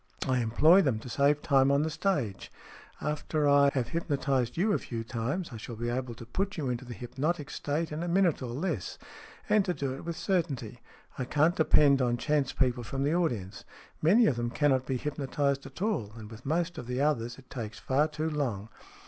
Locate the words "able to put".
5.89-6.57